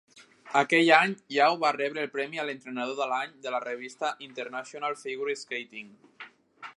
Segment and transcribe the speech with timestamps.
[0.59, 5.01] Aquell any, Yao va rebre el premi a l'entrenador de l'any de la revista International
[5.03, 5.93] Figure Skating.